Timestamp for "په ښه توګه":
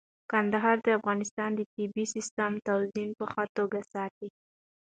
3.19-3.79